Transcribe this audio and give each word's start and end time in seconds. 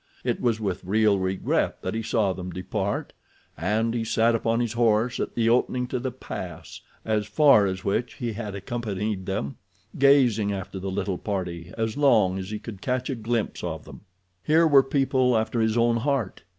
It 0.23 0.41
was 0.41 0.59
with 0.59 0.83
real 0.83 1.19
regret 1.19 1.83
that 1.83 1.93
he 1.93 2.01
saw 2.01 2.33
them 2.33 2.49
depart, 2.49 3.13
and 3.55 3.93
he 3.93 4.03
sat 4.03 4.33
his 4.59 4.73
horse 4.73 5.19
at 5.19 5.35
the 5.35 5.47
opening 5.47 5.85
to 5.89 5.99
the 5.99 6.11
pass, 6.11 6.81
as 7.05 7.27
far 7.27 7.67
as 7.67 7.83
which 7.85 8.15
he 8.15 8.33
had 8.33 8.55
accompanied 8.55 9.27
them, 9.27 9.57
gazing 9.99 10.51
after 10.51 10.79
the 10.79 10.89
little 10.89 11.19
party 11.19 11.71
as 11.77 11.97
long 11.97 12.39
as 12.39 12.49
he 12.49 12.57
could 12.57 12.81
catch 12.81 13.11
a 13.11 13.15
glimpse 13.15 13.63
of 13.63 13.85
them. 13.85 14.01
Here 14.41 14.65
were 14.67 14.81
people 14.81 15.37
after 15.37 15.61
his 15.61 15.77
own 15.77 15.97
heart! 15.97 16.41